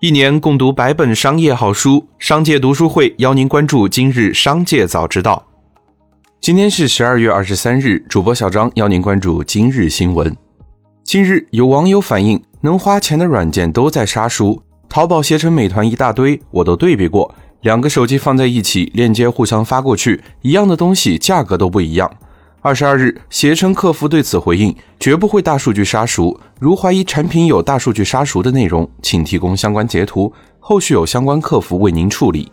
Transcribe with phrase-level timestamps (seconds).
[0.00, 5.46] 一年共读百本商业好书，商界读书会邀您关注今日商界早知道。
[6.40, 10.34] 今天是十二月二十三日，主播小张邀您关注今日新闻。
[11.04, 22.10] 近日有网友反映，能花钱的软件都在杀熟，淘宝、携程、美团一大堆，我都对比过，两个手机放在一起，链接互相发过去，一样的东西价格都不一样。
[22.62, 26.38] 二十二日，携程客服对此回应，绝不会大数据杀熟。
[26.58, 32.52] 如怀疑产品有大数据杀熟的内容，请提供相关截图，后续有相关客服为您处理。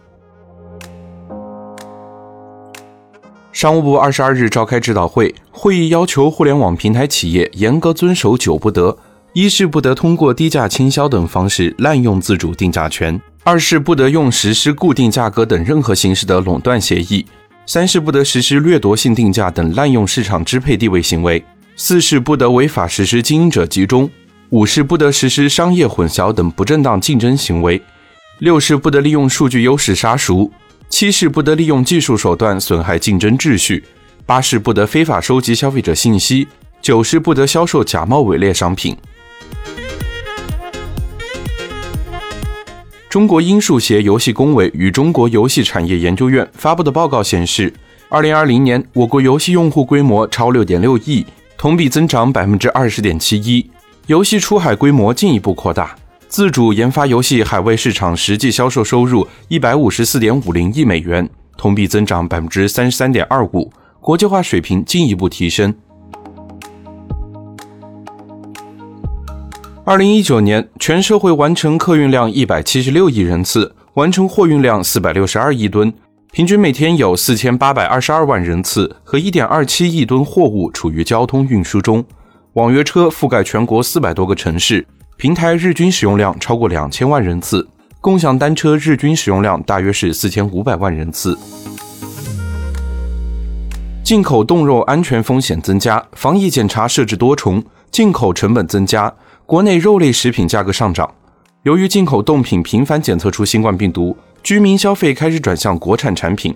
[3.52, 8.98] 商务部二十二日召开指导会，会议要求互联网平台企业严格遵守九不得：
[9.34, 17.26] 一是不得通过低价倾销等方式滥用自主定价权；二是不得用实施固定价格等任何形式的垄断协议。
[17.68, 21.38] 三是不得实施掠夺性定价等滥用市场支配地位行为；
[21.76, 24.08] 四是不得违法实施经营者集中；
[24.52, 27.78] 五是不得实施商业混淆等不正当竞争行为；
[28.40, 30.50] 六是不得利用数据优势杀熟；
[30.90, 33.84] 七是不得利用技术手段损害竞争秩序；
[34.26, 36.48] 八是不得非法收集消费者信息；
[36.82, 38.96] 九是不得销售假冒伪劣商品。
[43.10, 47.74] 中国音数协游戏工委与中国游戏产业研究院发布的报告显示，
[48.10, 51.26] 二零二零年我国游戏用户规模超六点六亿，
[51.58, 53.66] 同比增长百分之二十点七一，
[54.08, 55.96] 游戏出海规模进一步扩大，
[56.28, 65.74] 自主研发游戏海外市场实际销售收入一百五十四点五零亿美元，同比增长百分之三十三点二五，国际化水平进一步提升。
[69.90, 75.94] 二零一九年，全社会完成客运量一百七十六亿人次，完成货运量四百六十二亿吨，
[76.34, 82.04] 平均每天有四千八百二十二万人次和一点二七亿吨货物处于交通运输中。
[82.56, 84.86] 网约车覆盖全国四百多个城市，
[85.16, 87.66] 平台日均使用量超过两千万人次，
[88.02, 91.40] 共享单车日均使用量大约是四千五百万人次。
[94.04, 99.14] 进口冻肉安全风险增加，防疫检查设置多重，进口成本增加。
[99.48, 101.10] 国内肉类食品价格上涨，
[101.64, 104.14] 由于进口冻品频繁检测出新冠病毒，
[104.44, 106.54] 居民消费开始转向国产产品。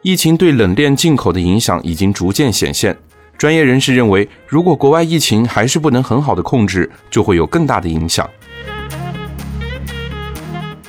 [0.00, 2.96] 疫情对冷链进口的影响已经逐渐显现。
[3.36, 8.26] 专业人士认为，如果国外疫情还是不能很好的控制，就会有更大的影响。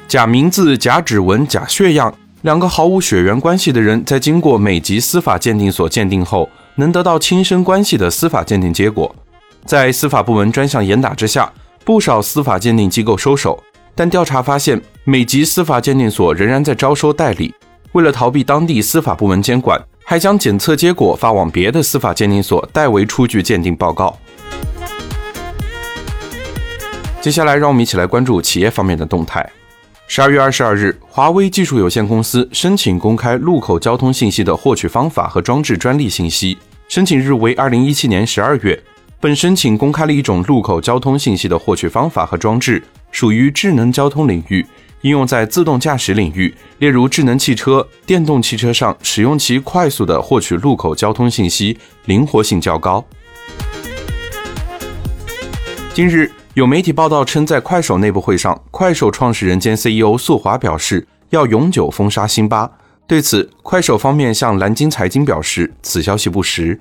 [0.08, 9.14] 假名字、假指纹、假血样，两个毫无血缘关系的人，在经过美籍司法鉴定所鉴定后，能得到亲生关系的司法鉴定结果。
[9.66, 11.52] 在司法部门专项严打之下，
[11.86, 13.62] 不少司法鉴定机构收手，
[13.96, 17.54] 但调查发现，美籍司法鉴定所仍然在招收代理。
[17.94, 24.18] 为了逃避当地司法部门监管，还将检测结果发往别的司法鉴定所代为出具鉴定报告。
[27.22, 29.48] 接下来，让我们一起来关注企业方面的动态。
[30.08, 36.58] 十二月二十二日，华为技术有限公司申请公开路口交通信息的获取方法和装置专利信息，
[36.90, 38.82] 申请日为二零一七年十二月。
[39.22, 44.66] 本申请公开了一种路口交通信息的获取方法和装置，属于智能交通领域，
[45.02, 53.06] 应用在自动驾驶领域，例如智能汽车、电动汽车上，使用其快速的获取路口交通信息，灵活性较高。
[55.94, 62.68] 近日，有媒体报道称，在快手内部会上，快手创始人兼 CEO 宿华表示要永久封杀辛巴。
[63.06, 66.80] 对此，快手方面向蓝鲸财经表示，此消息不实。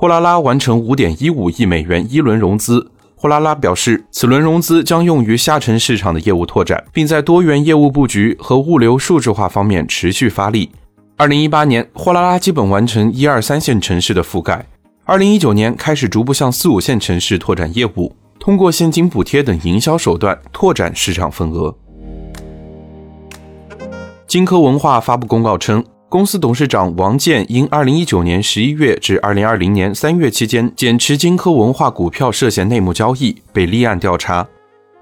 [0.00, 2.88] 货拉拉完成五点一五亿美元一轮融资。
[3.16, 10.70] 货拉拉表示，此轮融资将用于下沉市场的业务拓展，并在多元业务布局和物流数字化方面持续发力。
[11.16, 14.64] 二零一八年，货拉拉基本完成一二三线城市的覆盖。
[15.02, 21.74] 二零一九年开始逐步向四五线城市拓展业务，通过现金补贴等营销手段拓展市场份额。
[24.28, 25.84] 金科文化发布公告称。
[26.10, 34.46] 公司董事长王健因二零一九年十一月至二零二零年三月期间减持金科文化股票涉嫌内幕交易，被立案调查。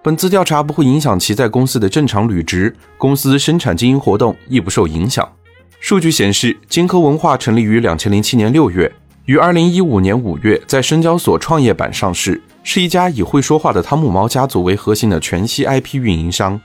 [0.02, 5.30] 本次调查不会影响其在公司的正常履职，公司生产经营活动亦不受影响。
[5.78, 8.92] 数据显示，金科文化成立于两千零七年六月，
[9.26, 16.60] 于二零一五年五月在深交所创业板上市，是一家以会说话的汤姆猫家族为核心的全息 IP 运营商。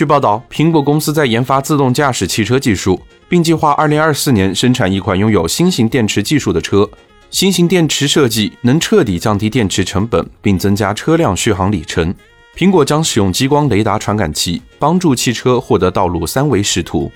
[0.00, 2.98] 据报道，苹果公司在研发自动驾驶汽车技术，
[3.28, 6.88] 并计划2024年生产一款拥有新型电池技术的车。
[7.30, 12.14] 新型电池设计能彻底降低电池成本，并增加车辆续航里程。
[12.56, 17.12] 苹果将使用激光雷达传感器，帮助汽车获得道路三维视图。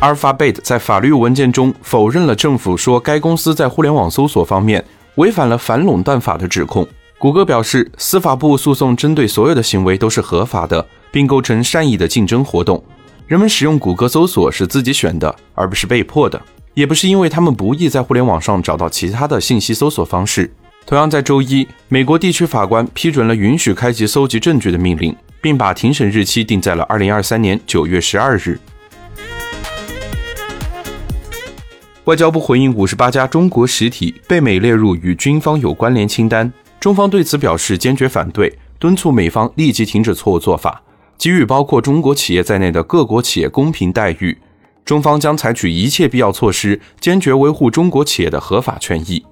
[0.00, 6.84] Alphabet 在法律文件中否认了政府说该公司在互联网搜索方面违反了反垄断法的指控。
[7.20, 12.82] 谷歌表示，司法部诉讼针对所有的行为都是合法的，并构成善意的竞争活动。
[13.26, 16.40] 人们使用谷歌搜索是自己选的，而不是被迫的，
[16.72, 20.50] 也不是因为他们不易在互联网上找到其他的信息搜索方式。
[20.86, 28.58] 同样，在周一，美国地区法官批准了允许开启搜集证据的命令，并把庭审日期定在了二零二三年九月十二日。
[32.04, 40.82] 外交部回应五十八家中国实体被美列入与军方有关联清单，中方对此表示坚决反对，敦促美方立即停止错误做法，
[41.18, 44.38] 给予包括中国企业在内的各国企业公平待遇。
[44.82, 49.22] 中方将采取一切必要措施，坚决维护中国企业的合法权益。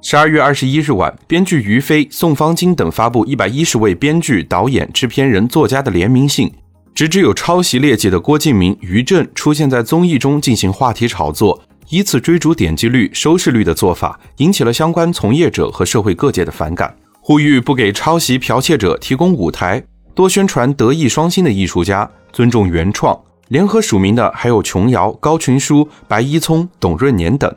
[0.00, 6.52] 十二月二十一日晚，编剧于飞、宋方金等发布一百一十位编剧、导演、制片人、作家的联名信。
[6.94, 11.60] 直指有抄袭劣迹的郭敬明、于正出现在综艺中进行话题炒作，
[11.94, 19.80] 以此追逐点击率、收视率的做法，引起了相关从业者和社会各界的反感，呼吁不给抄袭剽窃者提供舞台，
[20.12, 23.16] 多宣传德艺双馨的艺术家，尊重原创。
[23.46, 27.54] 联合署名的还有琼瑶、高群书、白一聪、董润年等。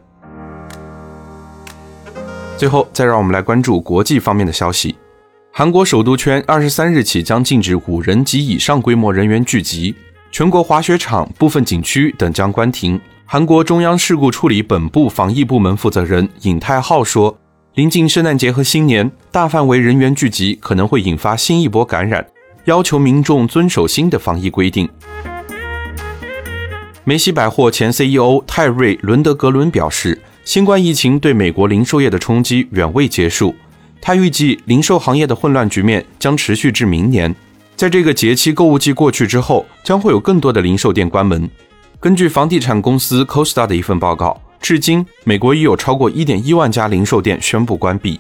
[2.55, 4.95] 最后，再让我们来关注国际方面的消息。
[5.51, 9.95] 韩国首都圈二十三日起将禁止五人及以上规模人员聚集，
[10.29, 13.01] 全国滑雪场、部分景区等将关停。
[13.29, 17.37] 韩国中央事故处理本部防疫部门负责人尹泰浩说
[17.75, 22.25] ：“临近圣诞节和新年，大范围人员聚集可能会引发新一波感染，
[22.63, 24.87] 要求民众遵守新的防疫规定。”
[27.03, 33.53] 梅西百货前 CEO 泰瑞·伦德格伦表示：“新冠疫情对美国零售业的冲击远未结束。”
[33.99, 37.35] 他预计零售行业的混乱局面将持续至明年。
[37.75, 41.49] 在这个节气购物季过去之后，将会有更多的零售店关门。
[41.99, 48.19] 根据房地产公司 Costa 的一份报告，至今美国已有超过1.1万家零售店宣布关闭。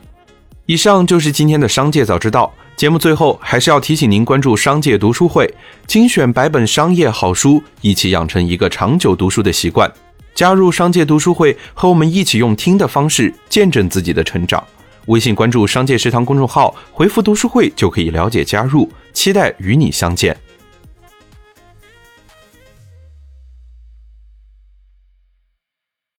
[0.65, 2.51] 以上就是今天的商界早知道。
[2.75, 5.51] 节目最后还是要提醒您关注商界读书会，
[5.85, 9.91] 精选百本商业好书，一起养成一个长久读书的习惯。
[10.35, 14.63] 加入商界读书会，和我们一起用听的方式见证自己的成长。
[15.05, 20.35] 微信关注“商界食堂”公众号，回复“读书会”就可以了解加入，期待与你相见。